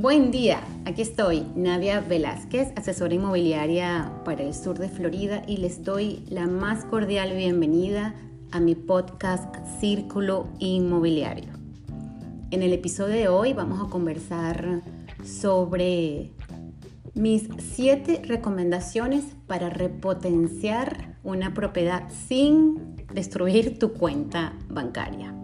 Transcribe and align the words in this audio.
Buen 0.00 0.30
día, 0.30 0.60
aquí 0.84 1.02
estoy, 1.02 1.44
Nadia 1.56 2.00
Velázquez, 2.00 2.72
asesora 2.76 3.12
inmobiliaria 3.14 4.12
para 4.24 4.44
el 4.44 4.54
sur 4.54 4.78
de 4.78 4.88
Florida 4.88 5.42
y 5.48 5.56
les 5.56 5.82
doy 5.82 6.24
la 6.30 6.46
más 6.46 6.84
cordial 6.84 7.34
bienvenida 7.34 8.14
a 8.52 8.60
mi 8.60 8.76
podcast 8.76 9.52
Círculo 9.80 10.46
Inmobiliario. 10.60 11.48
En 12.52 12.62
el 12.62 12.72
episodio 12.74 13.16
de 13.16 13.26
hoy 13.26 13.54
vamos 13.54 13.84
a 13.84 13.90
conversar 13.90 14.82
sobre 15.24 16.30
mis 17.14 17.48
siete 17.58 18.22
recomendaciones 18.24 19.24
para 19.48 19.68
repotenciar 19.68 21.16
una 21.24 21.54
propiedad 21.54 22.08
sin 22.28 22.94
destruir 23.12 23.80
tu 23.80 23.94
cuenta 23.94 24.52
bancaria. 24.68 25.37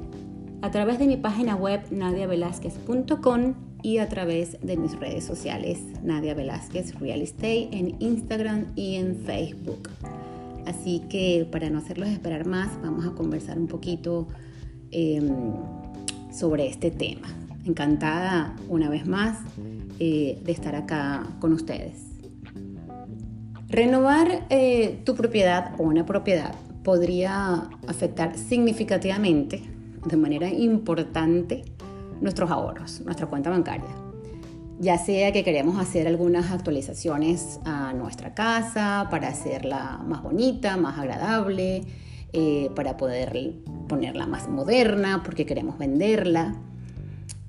a 0.64 0.72
través 0.72 0.98
de 0.98 1.06
mi 1.06 1.18
página 1.18 1.56
web 1.56 1.82
nadiavelázquez.com 1.92 3.54
y 3.84 4.00
a 4.00 4.10
través 4.10 4.60
de 4.62 4.76
mis 4.76 5.00
redes 5.00 5.26
sociales 5.26 5.80
Nadia 6.02 6.34
Velázquez 6.34 7.00
Real 7.00 7.22
Estate 7.22 7.70
en 7.72 7.96
Instagram 8.00 8.66
y 8.76 8.96
en 8.96 9.18
Facebook. 9.18 9.90
Así 10.66 11.04
que 11.08 11.48
para 11.52 11.70
no 11.70 11.78
hacerlos 11.78 12.10
esperar 12.10 12.48
más, 12.48 12.82
vamos 12.82 13.06
a 13.06 13.12
conversar 13.12 13.60
un 13.60 13.68
poquito 13.68 14.28
em, 14.90 15.54
sobre 16.32 16.66
este 16.66 16.90
tema. 16.90 17.28
Encantada 17.64 18.56
una 18.70 18.90
vez 18.90 19.06
más 19.06 19.38
eh, 20.06 20.38
de 20.44 20.52
estar 20.52 20.76
acá 20.76 21.24
con 21.40 21.54
ustedes. 21.54 21.96
Renovar 23.70 24.46
eh, 24.50 25.00
tu 25.06 25.16
propiedad 25.16 25.76
o 25.80 25.84
una 25.84 26.06
propiedad 26.06 26.54
podría 26.84 27.70
afectar 27.88 28.38
significativamente, 28.38 29.64
de 30.06 30.18
manera 30.18 30.50
importante, 30.50 31.64
nuestros 32.20 32.52
ahorros, 32.52 33.00
nuestra 33.06 33.28
cuenta 33.28 33.50
bancaria. 33.50 33.96
Ya 34.78 34.98
sea 34.98 35.32
que 35.32 35.46
queremos 35.46 35.80
hacer 35.80 36.06
algunas 36.06 36.52
actualizaciones 36.52 37.62
a 37.64 37.94
nuestra 37.94 38.34
casa 38.34 39.08
para 39.10 39.30
hacerla 39.30 40.02
más 40.06 40.22
bonita, 40.22 40.76
más 40.76 41.00
agradable, 41.00 41.84
eh, 42.34 42.70
para 42.76 42.98
poder 42.98 43.54
ponerla 43.88 44.28
más 44.28 44.50
moderna, 44.50 45.22
porque 45.24 45.46
queremos 45.46 45.78
venderla. 45.78 46.58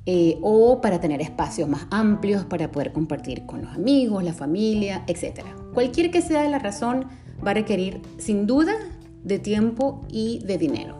Eh, 0.06 0.38
o 0.42 0.82
para 0.82 1.00
tener 1.00 1.22
espacios 1.22 1.66
más 1.66 1.86
amplios 1.90 2.44
para 2.44 2.70
poder 2.70 2.92
compartir 2.92 3.46
con 3.46 3.62
los 3.62 3.74
amigos, 3.74 4.22
la 4.22 4.34
familia, 4.34 5.02
etc. 5.06 5.40
Cualquier 5.72 6.10
que 6.10 6.20
sea 6.20 6.46
la 6.48 6.58
razón, 6.58 7.06
va 7.44 7.52
a 7.52 7.54
requerir 7.54 8.02
sin 8.18 8.46
duda 8.46 8.74
de 9.22 9.38
tiempo 9.38 10.02
y 10.10 10.40
de 10.44 10.58
dinero. 10.58 10.98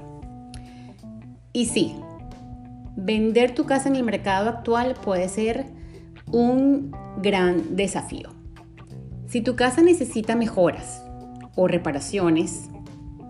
Y 1.52 1.66
sí, 1.66 1.94
vender 2.96 3.54
tu 3.54 3.64
casa 3.66 3.88
en 3.88 3.96
el 3.96 4.04
mercado 4.04 4.48
actual 4.48 4.94
puede 4.94 5.28
ser 5.28 5.66
un 6.32 6.90
gran 7.20 7.76
desafío. 7.76 8.30
Si 9.26 9.42
tu 9.42 9.54
casa 9.54 9.82
necesita 9.82 10.34
mejoras 10.34 11.04
o 11.54 11.68
reparaciones, 11.68 12.70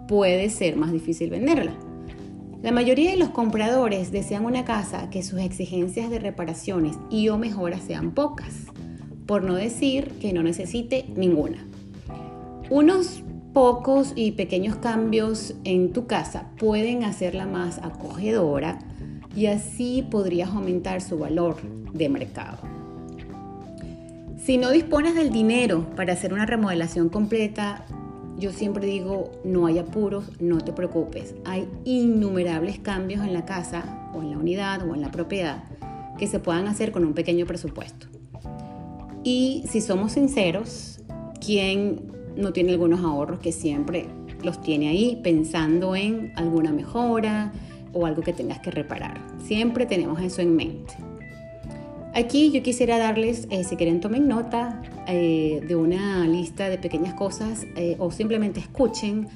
puede 0.06 0.50
ser 0.50 0.76
más 0.76 0.92
difícil 0.92 1.30
venderla. 1.30 1.72
La 2.64 2.72
mayoría 2.72 3.10
de 3.10 3.18
los 3.18 3.28
compradores 3.28 4.10
desean 4.10 4.46
una 4.46 4.64
casa 4.64 5.10
que 5.10 5.22
sus 5.22 5.38
exigencias 5.40 6.08
de 6.08 6.18
reparaciones 6.18 6.96
y 7.10 7.28
o 7.28 7.36
mejoras 7.36 7.82
sean 7.82 8.12
pocas, 8.12 8.54
por 9.26 9.42
no 9.44 9.54
decir 9.54 10.12
que 10.18 10.32
no 10.32 10.42
necesite 10.42 11.04
ninguna. 11.14 11.58
Unos 12.70 13.22
pocos 13.52 14.14
y 14.16 14.32
pequeños 14.32 14.76
cambios 14.76 15.54
en 15.64 15.92
tu 15.92 16.06
casa 16.06 16.52
pueden 16.58 17.04
hacerla 17.04 17.44
más 17.44 17.80
acogedora 17.82 18.78
y 19.36 19.44
así 19.44 20.02
podrías 20.10 20.48
aumentar 20.48 21.02
su 21.02 21.18
valor 21.18 21.60
de 21.92 22.08
mercado. 22.08 22.60
Si 24.42 24.56
no 24.56 24.70
dispones 24.70 25.14
del 25.14 25.30
dinero 25.30 25.84
para 25.96 26.14
hacer 26.14 26.32
una 26.32 26.46
remodelación 26.46 27.10
completa, 27.10 27.84
yo 28.38 28.52
siempre 28.52 28.86
digo, 28.86 29.30
no 29.44 29.66
hay 29.66 29.78
apuros, 29.78 30.24
no 30.40 30.58
te 30.58 30.72
preocupes. 30.72 31.34
Hay 31.44 31.68
innumerables 31.84 32.78
cambios 32.78 33.24
en 33.24 33.32
la 33.32 33.44
casa 33.44 34.10
o 34.14 34.22
en 34.22 34.30
la 34.30 34.38
unidad 34.38 34.88
o 34.88 34.94
en 34.94 35.00
la 35.00 35.10
propiedad 35.10 35.64
que 36.18 36.26
se 36.26 36.38
puedan 36.38 36.66
hacer 36.66 36.92
con 36.92 37.04
un 37.04 37.14
pequeño 37.14 37.46
presupuesto. 37.46 38.06
Y 39.22 39.64
si 39.68 39.80
somos 39.80 40.12
sinceros, 40.12 41.00
¿quién 41.44 42.12
no 42.36 42.52
tiene 42.52 42.72
algunos 42.72 43.00
ahorros 43.00 43.40
que 43.40 43.52
siempre 43.52 44.06
los 44.42 44.60
tiene 44.60 44.88
ahí 44.88 45.20
pensando 45.22 45.96
en 45.96 46.32
alguna 46.36 46.72
mejora 46.72 47.52
o 47.92 48.06
algo 48.06 48.22
que 48.22 48.32
tengas 48.32 48.60
que 48.60 48.70
reparar? 48.70 49.20
Siempre 49.42 49.86
tenemos 49.86 50.20
eso 50.20 50.42
en 50.42 50.56
mente. 50.56 50.94
Aquí 52.14 52.52
yo 52.52 52.62
quisiera 52.62 52.96
darles, 52.96 53.48
eh, 53.50 53.64
si 53.64 53.74
quieren 53.74 54.00
tomen 54.00 54.28
nota 54.28 54.80
eh, 55.08 55.60
de 55.66 55.74
una 55.74 56.28
lista 56.28 56.68
de 56.68 56.78
pequeñas 56.78 57.14
cosas 57.14 57.66
eh, 57.74 57.96
o 57.98 58.12
simplemente 58.12 58.60
escuchen 58.60 59.26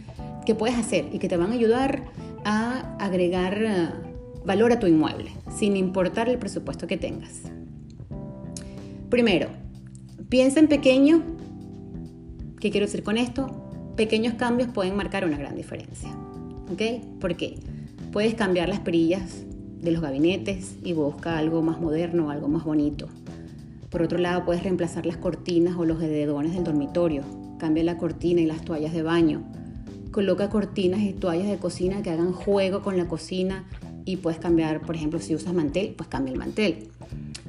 qué 0.46 0.54
puedes 0.54 0.78
hacer 0.78 1.06
y 1.12 1.18
que 1.18 1.28
te 1.28 1.36
van 1.36 1.50
a 1.50 1.54
ayudar 1.54 2.04
a 2.44 2.96
agregar 3.00 4.00
valor 4.44 4.70
a 4.70 4.78
tu 4.78 4.86
inmueble, 4.86 5.32
sin 5.50 5.76
importar 5.76 6.28
el 6.28 6.38
presupuesto 6.38 6.86
que 6.86 6.96
tengas. 6.96 7.42
Primero, 9.10 9.48
piensa 10.28 10.60
en 10.60 10.68
pequeño. 10.68 11.24
¿Qué 12.60 12.70
quiero 12.70 12.86
decir 12.86 13.02
con 13.02 13.18
esto? 13.18 13.92
Pequeños 13.96 14.34
cambios 14.34 14.70
pueden 14.70 14.94
marcar 14.94 15.24
una 15.24 15.36
gran 15.36 15.56
diferencia. 15.56 16.10
¿Ok? 16.72 17.18
¿Por 17.18 17.36
qué? 17.36 17.58
Puedes 18.12 18.34
cambiar 18.34 18.68
las 18.68 18.78
perillas 18.78 19.44
de 19.80 19.92
los 19.92 20.02
gabinetes 20.02 20.76
y 20.82 20.92
busca 20.92 21.38
algo 21.38 21.62
más 21.62 21.80
moderno, 21.80 22.30
algo 22.30 22.48
más 22.48 22.64
bonito. 22.64 23.08
Por 23.90 24.02
otro 24.02 24.18
lado, 24.18 24.44
puedes 24.44 24.62
reemplazar 24.62 25.06
las 25.06 25.16
cortinas 25.16 25.76
o 25.76 25.84
los 25.84 26.02
edredones 26.02 26.52
del 26.52 26.64
dormitorio. 26.64 27.22
Cambia 27.58 27.84
la 27.84 27.96
cortina 27.96 28.40
y 28.40 28.46
las 28.46 28.62
toallas 28.62 28.92
de 28.92 29.02
baño. 29.02 29.42
Coloca 30.10 30.50
cortinas 30.50 31.00
y 31.00 31.12
toallas 31.12 31.48
de 31.48 31.58
cocina 31.58 32.02
que 32.02 32.10
hagan 32.10 32.32
juego 32.32 32.82
con 32.82 32.96
la 32.96 33.08
cocina 33.08 33.64
y 34.04 34.16
puedes 34.16 34.38
cambiar, 34.38 34.80
por 34.82 34.94
ejemplo, 34.94 35.20
si 35.20 35.34
usas 35.34 35.54
mantel, 35.54 35.94
pues 35.96 36.08
cambia 36.08 36.32
el 36.32 36.38
mantel. 36.38 36.88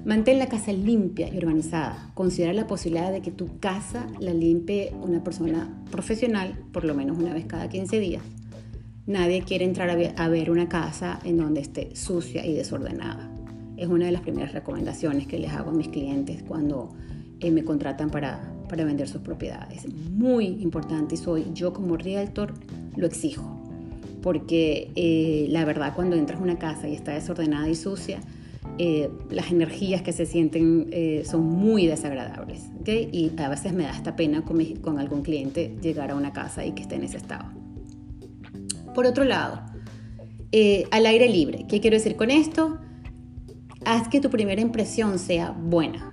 Mantén 0.05 0.39
la 0.39 0.47
casa 0.47 0.71
limpia 0.71 1.27
y 1.33 1.37
organizada. 1.37 2.11
Considera 2.13 2.53
la 2.53 2.67
posibilidad 2.67 3.11
de 3.11 3.21
que 3.21 3.31
tu 3.31 3.59
casa 3.59 4.07
la 4.19 4.33
limpie 4.33 4.93
una 5.01 5.23
persona 5.23 5.83
profesional 5.91 6.57
por 6.71 6.85
lo 6.85 6.95
menos 6.95 7.17
una 7.17 7.33
vez 7.33 7.45
cada 7.45 7.69
15 7.69 7.99
días. 7.99 8.23
Nadie 9.05 9.41
quiere 9.41 9.65
entrar 9.65 9.89
a 9.89 10.29
ver 10.29 10.51
una 10.51 10.69
casa 10.69 11.19
en 11.23 11.37
donde 11.37 11.61
esté 11.61 11.95
sucia 11.95 12.45
y 12.45 12.53
desordenada. 12.53 13.29
Es 13.75 13.87
una 13.87 14.05
de 14.05 14.11
las 14.11 14.21
primeras 14.21 14.51
recomendaciones 14.51 15.25
que 15.25 15.39
les 15.39 15.51
hago 15.51 15.71
a 15.71 15.73
mis 15.73 15.87
clientes 15.87 16.43
cuando 16.43 16.89
eh, 17.39 17.49
me 17.49 17.63
contratan 17.63 18.09
para, 18.09 18.53
para 18.67 18.83
vender 18.83 19.07
sus 19.07 19.21
propiedades. 19.21 19.87
Muy 19.93 20.45
importante 20.45 21.15
y 21.15 21.17
soy 21.17 21.45
yo 21.53 21.71
como 21.73 21.95
realtor 21.95 22.53
lo 22.97 23.07
exijo. 23.07 23.63
Porque 24.21 24.91
eh, 24.95 25.47
la 25.49 25.63
verdad 25.63 25.93
cuando 25.95 26.17
entras 26.17 26.39
a 26.39 26.43
una 26.43 26.59
casa 26.59 26.89
y 26.89 26.93
está 26.93 27.13
desordenada 27.13 27.69
y 27.69 27.75
sucia, 27.75 28.19
eh, 28.77 29.09
las 29.31 29.51
energías 29.51 30.01
que 30.01 30.11
se 30.11 30.25
sienten 30.25 30.89
son 31.23 31.45
muy 31.45 31.87
desagradables. 31.87 32.65
Y 32.85 33.31
a 33.37 33.47
veces 33.47 33.71
me 33.71 33.83
da 33.83 33.91
esta 33.91 34.15
pena 34.15 34.43
con, 34.43 34.63
con 34.81 34.99
algún 34.99 35.21
cliente 35.21 35.77
llegar 35.81 36.11
a 36.11 36.15
una 36.15 36.33
casa 36.33 36.65
y 36.65 36.73
que 36.73 36.81
esté 36.81 36.95
en 36.95 37.03
ese 37.03 37.17
estado. 37.17 37.58
Por 38.93 39.05
otro 39.05 39.23
lado, 39.23 39.61
eh, 40.51 40.85
al 40.89 41.05
aire 41.05 41.29
libre. 41.29 41.65
¿Qué 41.67 41.79
quiero 41.79 41.95
decir 41.95 42.15
con 42.15 42.31
esto? 42.31 42.79
Haz 43.85 44.07
que 44.07 44.19
tu 44.19 44.31
primera 44.31 44.61
impresión 44.61 45.19
sea 45.19 45.51
buena. 45.51 46.11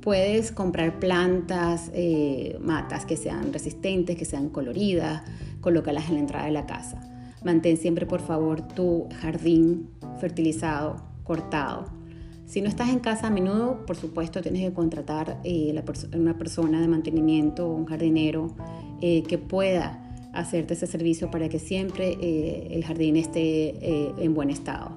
Puedes 0.00 0.52
comprar 0.52 1.00
plantas, 1.00 1.90
eh, 1.92 2.56
matas 2.62 3.04
que 3.06 3.16
sean 3.16 3.52
resistentes, 3.52 4.16
que 4.16 4.24
sean 4.24 4.50
coloridas, 4.50 5.22
colócalas 5.60 6.08
en 6.08 6.14
la 6.14 6.20
entrada 6.20 6.46
de 6.46 6.52
la 6.52 6.64
casa. 6.64 7.00
Mantén 7.44 7.76
siempre, 7.76 8.06
por 8.06 8.20
favor, 8.20 8.62
tu 8.68 9.08
jardín 9.20 9.90
fertilizado, 10.20 10.96
cortado. 11.24 11.86
Si 12.46 12.60
no 12.60 12.68
estás 12.68 12.90
en 12.90 13.00
casa 13.00 13.26
a 13.26 13.30
menudo, 13.30 13.84
por 13.84 13.96
supuesto, 13.96 14.40
tienes 14.42 14.62
que 14.62 14.72
contratar 14.72 15.40
eh, 15.42 15.74
una 16.14 16.38
persona 16.38 16.80
de 16.80 16.88
mantenimiento, 16.88 17.68
un 17.68 17.86
jardinero, 17.86 18.54
que 19.00 19.38
pueda 19.38 20.09
hacerte 20.32 20.74
ese 20.74 20.86
servicio 20.86 21.30
para 21.30 21.48
que 21.48 21.58
siempre 21.58 22.16
eh, 22.20 22.68
el 22.70 22.84
jardín 22.84 23.16
esté 23.16 23.40
eh, 23.40 24.12
en 24.18 24.34
buen 24.34 24.50
estado. 24.50 24.96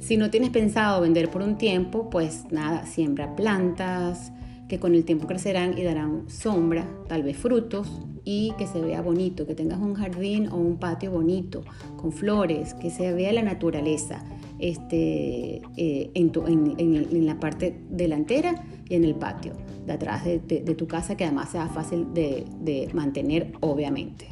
Si 0.00 0.16
no 0.16 0.30
tienes 0.30 0.50
pensado 0.50 1.00
vender 1.00 1.30
por 1.30 1.42
un 1.42 1.58
tiempo, 1.58 2.08
pues 2.08 2.44
nada, 2.50 2.86
siembra 2.86 3.34
plantas, 3.34 4.32
que 4.68 4.78
con 4.78 4.94
el 4.94 5.04
tiempo 5.04 5.26
crecerán 5.26 5.76
y 5.78 5.82
darán 5.82 6.28
sombra, 6.28 6.86
tal 7.08 7.22
vez 7.22 7.36
frutos, 7.36 8.02
y 8.24 8.52
que 8.58 8.66
se 8.66 8.80
vea 8.80 9.00
bonito, 9.00 9.46
que 9.46 9.54
tengas 9.54 9.78
un 9.78 9.94
jardín 9.94 10.48
o 10.48 10.56
un 10.56 10.76
patio 10.76 11.10
bonito, 11.10 11.62
con 11.96 12.12
flores, 12.12 12.74
que 12.74 12.90
se 12.90 13.12
vea 13.14 13.32
la 13.32 13.42
naturaleza 13.42 14.22
este, 14.58 15.62
eh, 15.76 16.10
en, 16.14 17.26
la 17.26 17.40
parte 17.40 17.80
delantera 17.88 18.62
y 18.88 18.96
en 18.96 19.04
el 19.04 19.14
patio 19.14 19.54
de 19.86 19.94
atrás 19.94 20.24
de, 20.24 20.74
tu 20.76 20.86
casa, 20.86 21.16
que 21.16 21.24
además 21.24 21.48
sea 21.48 21.68
fácil 21.68 22.12
de, 22.12 22.90
mantener, 22.92 23.52
obviamente. 23.60 24.28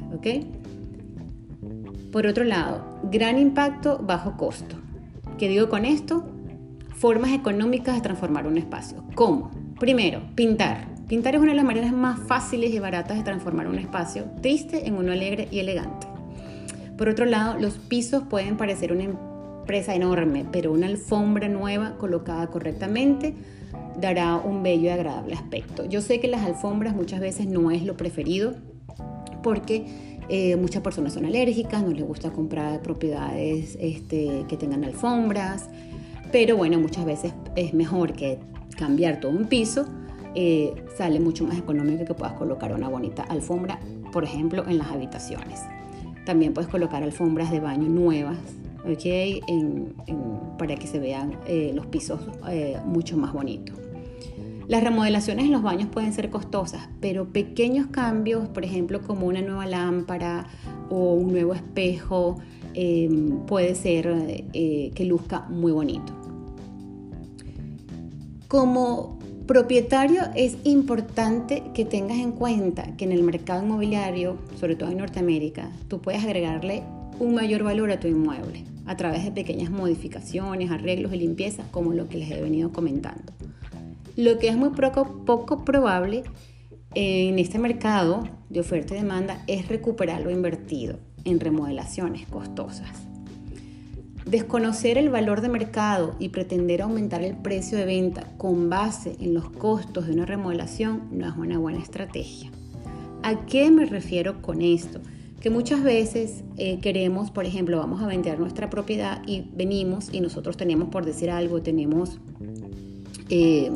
Por 2.12 2.26
otro 2.26 2.44
lado, 2.44 2.84
gran 3.10 3.38
impacto, 3.38 3.98
bajo 3.98 4.36
costo. 4.36 4.76
¿Qué 5.38 5.48
digo 5.48 5.70
con 5.70 5.86
esto? 5.86 6.26
Formas 6.94 7.32
económicas 7.32 7.94
de 7.94 8.02
transformar 8.02 8.46
un 8.46 8.58
espacio. 8.58 9.02
¿Cómo? 9.14 9.50
Primero, 9.78 10.22
pintar. 10.34 10.88
Pintar 11.06 11.34
es 11.34 11.40
una 11.42 11.50
de 11.50 11.56
las 11.56 11.64
maneras 11.64 11.92
más 11.92 12.18
fáciles 12.20 12.72
y 12.72 12.78
baratas 12.78 13.18
de 13.18 13.22
transformar 13.22 13.68
un 13.68 13.78
espacio 13.78 14.24
triste 14.40 14.86
en 14.86 14.94
uno 14.94 15.12
alegre 15.12 15.48
y 15.50 15.58
elegante. 15.58 16.06
Por 16.96 17.10
otro 17.10 17.26
lado, 17.26 17.58
los 17.60 17.74
pisos 17.74 18.22
pueden 18.22 18.56
parecer 18.56 18.90
una 18.90 19.04
empresa 19.04 19.94
enorme, 19.94 20.46
pero 20.50 20.72
una 20.72 20.86
alfombra 20.86 21.48
nueva 21.48 21.98
colocada 21.98 22.46
correctamente 22.46 23.34
dará 24.00 24.36
un 24.36 24.62
bello 24.62 24.84
y 24.84 24.88
agradable 24.88 25.34
aspecto. 25.34 25.84
Yo 25.84 26.00
sé 26.00 26.20
que 26.20 26.28
las 26.28 26.42
alfombras 26.42 26.96
muchas 26.96 27.20
veces 27.20 27.46
no 27.46 27.70
es 27.70 27.82
lo 27.84 27.98
preferido 27.98 28.54
porque 29.42 29.84
eh, 30.30 30.56
muchas 30.56 30.82
personas 30.82 31.12
son 31.12 31.26
alérgicas, 31.26 31.82
no 31.82 31.90
les 31.90 32.04
gusta 32.04 32.30
comprar 32.30 32.80
propiedades 32.80 33.76
este, 33.78 34.46
que 34.48 34.56
tengan 34.56 34.84
alfombras, 34.84 35.68
pero 36.32 36.56
bueno, 36.56 36.78
muchas 36.78 37.04
veces 37.04 37.32
es 37.54 37.74
mejor 37.74 38.12
que 38.12 38.38
cambiar 38.76 39.20
todo 39.20 39.32
un 39.32 39.46
piso. 39.46 39.86
Eh, 40.34 40.84
sale 40.96 41.18
mucho 41.18 41.44
más 41.46 41.56
económico 41.56 42.04
que 42.04 42.14
puedas 42.14 42.34
colocar 42.34 42.72
una 42.74 42.88
bonita 42.88 43.22
alfombra, 43.22 43.80
por 44.12 44.24
ejemplo, 44.24 44.64
en 44.68 44.78
las 44.78 44.88
habitaciones. 44.88 45.60
También 46.26 46.52
puedes 46.52 46.68
colocar 46.68 47.02
alfombras 47.02 47.50
de 47.50 47.60
baño 47.60 47.88
nuevas, 47.88 48.38
¿ok? 48.84 49.46
para 50.58 50.74
que 50.74 50.86
se 50.86 50.98
vean 50.98 51.38
eh, 51.46 51.72
los 51.74 51.86
pisos 51.86 52.20
mucho 52.86 53.16
más 53.16 53.32
bonitos. 53.32 53.78
Las 54.68 54.82
remodelaciones 54.82 55.44
en 55.44 55.52
los 55.52 55.62
baños 55.62 55.88
pueden 55.92 56.12
ser 56.12 56.28
costosas, 56.28 56.88
pero 57.00 57.32
pequeños 57.32 57.86
cambios, 57.86 58.48
por 58.48 58.64
ejemplo, 58.64 59.00
como 59.00 59.26
una 59.26 59.40
nueva 59.40 59.64
lámpara 59.64 60.48
o 60.90 61.14
un 61.14 61.30
nuevo 61.30 61.54
espejo, 61.54 62.36
puede 63.46 63.74
ser 63.74 64.06
eh, 64.52 64.90
que 64.94 65.04
luzca 65.04 65.46
muy 65.48 65.72
bonito. 65.72 66.12
Como 68.56 69.18
propietario 69.46 70.22
es 70.34 70.56
importante 70.64 71.62
que 71.74 71.84
tengas 71.84 72.16
en 72.16 72.32
cuenta 72.32 72.96
que 72.96 73.04
en 73.04 73.12
el 73.12 73.22
mercado 73.22 73.62
inmobiliario, 73.62 74.38
sobre 74.58 74.76
todo 74.76 74.90
en 74.90 74.96
Norteamérica, 74.96 75.70
tú 75.88 76.00
puedes 76.00 76.24
agregarle 76.24 76.82
un 77.18 77.34
mayor 77.34 77.64
valor 77.64 77.90
a 77.90 78.00
tu 78.00 78.08
inmueble 78.08 78.64
a 78.86 78.96
través 78.96 79.24
de 79.24 79.30
pequeñas 79.30 79.68
modificaciones, 79.70 80.70
arreglos 80.70 81.12
y 81.12 81.18
limpieza, 81.18 81.64
como 81.70 81.92
lo 81.92 82.08
que 82.08 82.16
les 82.16 82.30
he 82.30 82.40
venido 82.40 82.72
comentando. 82.72 83.34
Lo 84.16 84.38
que 84.38 84.48
es 84.48 84.56
muy 84.56 84.70
poco, 84.70 85.66
probable 85.66 86.22
en 86.94 87.38
este 87.38 87.58
mercado 87.58 88.26
de 88.48 88.60
oferta 88.60 88.94
y 88.94 89.00
demanda 89.00 89.44
es 89.48 89.68
recuperar 89.68 90.22
lo 90.22 90.30
invertido 90.30 90.98
en 91.24 91.40
remodelaciones 91.40 92.26
costosas. 92.26 92.88
Desconocer 94.26 94.98
el 94.98 95.08
valor 95.08 95.40
de 95.40 95.48
mercado 95.48 96.16
y 96.18 96.30
pretender 96.30 96.82
aumentar 96.82 97.22
el 97.22 97.36
precio 97.36 97.78
de 97.78 97.84
venta 97.84 98.26
con 98.36 98.68
base 98.68 99.14
en 99.20 99.34
los 99.34 99.50
costos 99.50 100.08
de 100.08 100.14
una 100.14 100.26
remodelación 100.26 101.04
no 101.12 101.28
es 101.28 101.36
una 101.36 101.58
buena 101.58 101.78
estrategia. 101.78 102.50
¿A 103.22 103.46
qué 103.46 103.70
me 103.70 103.86
refiero 103.86 104.42
con 104.42 104.62
esto? 104.62 104.98
Que 105.40 105.48
muchas 105.48 105.84
veces 105.84 106.42
eh, 106.56 106.80
queremos, 106.80 107.30
por 107.30 107.44
ejemplo, 107.44 107.78
vamos 107.78 108.02
a 108.02 108.08
vender 108.08 108.40
nuestra 108.40 108.68
propiedad 108.68 109.22
y 109.28 109.48
venimos 109.54 110.08
y 110.12 110.20
nosotros 110.20 110.56
tenemos, 110.56 110.88
por 110.88 111.06
decir 111.06 111.30
algo, 111.30 111.62
tenemos 111.62 112.18
eh, 113.28 113.70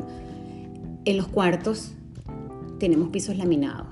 en 1.04 1.16
los 1.16 1.28
cuartos 1.28 1.92
tenemos 2.80 3.10
pisos 3.10 3.36
laminados, 3.36 3.86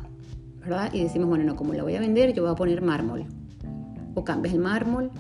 ¿verdad? 0.59 0.93
Y 0.93 1.05
decimos, 1.05 1.29
bueno, 1.29 1.45
no, 1.45 1.55
como 1.55 1.73
la 1.75 1.85
voy 1.85 1.95
a 1.95 2.01
vender, 2.01 2.35
yo 2.35 2.43
voy 2.43 2.51
a 2.51 2.57
poner 2.57 2.83
mármol. 2.83 3.27
O 4.17 4.25
cambias 4.25 4.55
el 4.55 4.61
mármol 4.61 5.13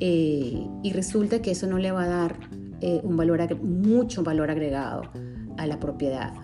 eh, 0.00 0.66
y 0.82 0.92
resulta 0.92 1.40
que 1.42 1.52
eso 1.52 1.66
no 1.66 1.78
le 1.78 1.92
va 1.92 2.04
a 2.04 2.08
dar 2.08 2.36
eh, 2.80 3.00
un 3.02 3.16
valor, 3.16 3.40
mucho 3.62 4.22
valor 4.22 4.50
agregado 4.50 5.02
a 5.56 5.66
la 5.66 5.78
propiedad. 5.78 6.34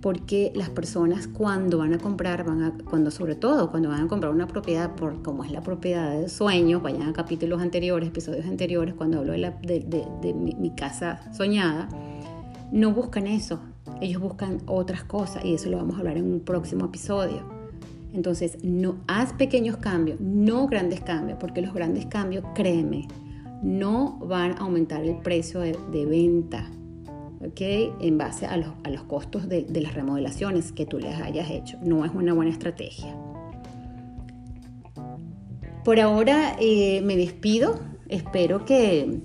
Porque 0.00 0.52
las 0.56 0.68
personas 0.68 1.28
cuando 1.28 1.78
van 1.78 1.94
a 1.94 1.98
comprar, 1.98 2.44
van 2.44 2.62
a, 2.62 2.74
cuando 2.90 3.12
sobre 3.12 3.36
todo 3.36 3.70
cuando 3.70 3.88
van 3.88 4.02
a 4.02 4.08
comprar 4.08 4.32
una 4.32 4.48
propiedad, 4.48 4.96
por 4.96 5.22
como 5.22 5.44
es 5.44 5.52
la 5.52 5.62
propiedad 5.62 6.18
de 6.18 6.28
sueños, 6.28 6.82
vayan 6.82 7.02
a 7.08 7.12
capítulos 7.12 7.62
anteriores, 7.62 8.08
episodios 8.08 8.46
anteriores, 8.46 8.94
cuando 8.94 9.20
hablo 9.20 9.32
de, 9.32 10.34
mi 10.34 10.70
casa 10.74 11.32
soñada, 11.32 11.88
no 12.72 12.92
buscan 12.92 13.28
eso, 13.28 13.60
ellos 14.00 14.20
buscan 14.20 14.58
otras 14.66 15.04
cosas 15.04 15.44
y 15.44 15.54
eso 15.54 15.70
lo 15.70 15.76
vamos 15.76 15.96
a 15.96 15.98
hablar 16.00 16.16
en 16.16 16.32
un 16.32 16.40
próximo 16.40 16.86
episodio. 16.86 17.51
Entonces, 18.12 18.58
no 18.62 18.96
haz 19.06 19.32
pequeños 19.32 19.78
cambios, 19.78 20.20
no 20.20 20.66
grandes 20.66 21.00
cambios, 21.00 21.38
porque 21.40 21.62
los 21.62 21.72
grandes 21.72 22.06
cambios, 22.06 22.44
créeme, 22.54 23.08
no 23.62 24.18
van 24.18 24.52
a 24.52 24.58
aumentar 24.58 25.04
el 25.04 25.16
precio 25.18 25.60
de, 25.60 26.06
venta, 26.06 26.70
¿ok? 27.40 27.60
En 28.00 28.18
base 28.18 28.46
a 28.46 28.56
los, 28.56 29.02
costos 29.04 29.48
de, 29.48 29.66
las 29.80 29.94
remodelaciones 29.94 30.72
que 30.72 30.84
tú 30.84 30.98
les 30.98 31.14
hayas 31.20 31.50
hecho. 31.50 31.78
No 31.82 32.04
es 32.04 32.12
una 32.12 32.34
buena 32.34 32.50
estrategia. 32.50 33.16
Por 35.84 35.98
ahora 36.00 36.56
eh, 36.60 37.00
me 37.02 37.16
despido. 37.16 37.80
Espero 38.08 38.64
que 38.64 39.22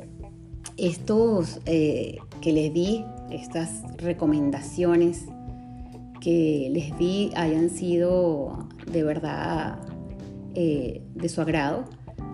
estos 0.78 1.60
eh, 1.66 2.20
que 2.42 2.54
les 2.54 2.74
di 2.74 3.04
estas 3.32 3.84
recomendaciones 3.98 5.26
que 6.22 6.70
les 6.72 6.98
di 6.98 7.32
hayan 7.36 7.70
sido 7.70 8.67
de 8.92 9.04
verdad 9.04 9.80
eh, 10.56 11.02
de 11.16 11.30
su 11.30 11.42
agrado, 11.42 11.86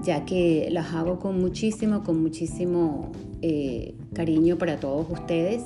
ya 0.03 0.25
que 0.25 0.69
las 0.71 0.93
hago 0.93 1.19
con 1.19 1.39
muchísimo, 1.39 2.03
con 2.03 2.21
muchísimo 2.21 3.11
eh, 3.41 3.95
cariño 4.13 4.57
para 4.57 4.79
todos 4.79 5.09
ustedes. 5.09 5.63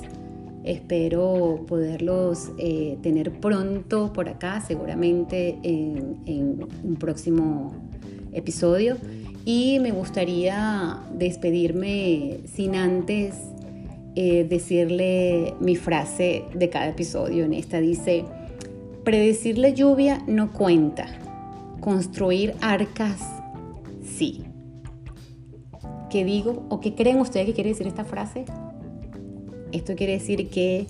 Espero 0.64 1.64
poderlos 1.66 2.50
eh, 2.58 2.98
tener 3.02 3.40
pronto 3.40 4.12
por 4.12 4.28
acá, 4.28 4.60
seguramente 4.60 5.58
en 5.62 6.66
un 6.84 6.96
próximo 6.96 7.72
episodio. 8.32 8.96
Y 9.44 9.78
me 9.80 9.92
gustaría 9.92 10.98
despedirme 11.16 12.40
sin 12.44 12.74
antes 12.74 13.34
eh, 14.14 14.46
decirle 14.48 15.54
mi 15.60 15.76
frase 15.76 16.42
de 16.52 16.68
cada 16.68 16.88
episodio. 16.88 17.44
En 17.44 17.52
esta 17.52 17.78
dice, 17.78 18.24
predecir 19.08 19.56
la 19.56 19.70
lluvia 19.70 20.22
no 20.26 20.52
cuenta, 20.52 21.06
construir 21.80 22.54
arcas 22.60 23.22
sí. 24.04 24.44
¿Qué 26.10 26.26
digo 26.26 26.66
o 26.68 26.80
qué 26.80 26.94
creen 26.94 27.18
ustedes 27.18 27.46
que 27.46 27.54
quiere 27.54 27.70
decir 27.70 27.86
esta 27.86 28.04
frase? 28.04 28.44
Esto 29.72 29.94
quiere 29.94 30.12
decir 30.12 30.50
que, 30.50 30.88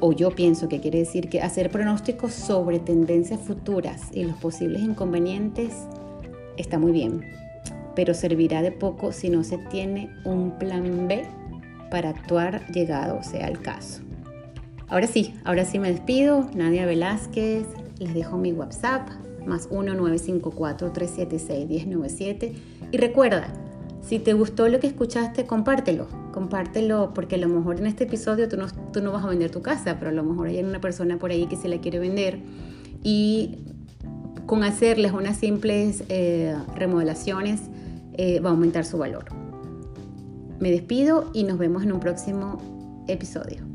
o 0.00 0.12
yo 0.12 0.32
pienso 0.32 0.68
que 0.68 0.80
quiere 0.80 0.98
decir 0.98 1.28
que 1.28 1.42
hacer 1.42 1.70
pronósticos 1.70 2.32
sobre 2.32 2.80
tendencias 2.80 3.38
futuras 3.38 4.08
y 4.12 4.24
los 4.24 4.34
posibles 4.38 4.82
inconvenientes 4.82 5.72
está 6.56 6.76
muy 6.80 6.90
bien, 6.90 7.20
pero 7.94 8.14
servirá 8.14 8.62
de 8.62 8.72
poco 8.72 9.12
si 9.12 9.30
no 9.30 9.44
se 9.44 9.58
tiene 9.58 10.10
un 10.24 10.58
plan 10.58 11.06
B 11.06 11.22
para 11.88 12.08
actuar 12.08 12.66
llegado 12.72 13.22
sea 13.22 13.46
el 13.46 13.60
caso. 13.60 14.09
Ahora 14.90 15.06
sí, 15.06 15.34
ahora 15.44 15.64
sí 15.64 15.78
me 15.78 15.90
despido. 15.92 16.50
Nadia 16.52 16.84
Velázquez, 16.84 17.64
les 18.00 18.12
dejo 18.12 18.36
mi 18.36 18.52
WhatsApp, 18.52 19.08
más 19.46 19.70
1-954-376-1097. 19.70 22.52
Y 22.90 22.96
recuerda, 22.96 23.46
si 24.02 24.18
te 24.18 24.32
gustó 24.32 24.66
lo 24.68 24.80
que 24.80 24.88
escuchaste, 24.88 25.46
compártelo. 25.46 26.08
Compártelo 26.32 27.14
porque 27.14 27.36
a 27.36 27.38
lo 27.38 27.46
mejor 27.48 27.78
en 27.78 27.86
este 27.86 28.02
episodio 28.04 28.48
tú 28.48 28.56
no, 28.56 28.66
tú 28.92 29.00
no 29.00 29.12
vas 29.12 29.24
a 29.24 29.28
vender 29.28 29.52
tu 29.52 29.62
casa, 29.62 30.00
pero 30.00 30.10
a 30.10 30.14
lo 30.14 30.24
mejor 30.24 30.48
hay 30.48 30.58
una 30.58 30.80
persona 30.80 31.18
por 31.18 31.30
ahí 31.30 31.46
que 31.46 31.54
se 31.56 31.68
la 31.68 31.78
quiere 31.78 32.00
vender. 32.00 32.40
Y 33.04 33.58
con 34.46 34.64
hacerles 34.64 35.12
unas 35.12 35.36
simples 35.36 36.02
eh, 36.08 36.56
remodelaciones 36.74 37.60
eh, 38.14 38.40
va 38.40 38.48
a 38.48 38.52
aumentar 38.52 38.84
su 38.84 38.98
valor. 38.98 39.26
Me 40.58 40.72
despido 40.72 41.30
y 41.32 41.44
nos 41.44 41.58
vemos 41.58 41.84
en 41.84 41.92
un 41.92 42.00
próximo 42.00 42.58
episodio. 43.06 43.69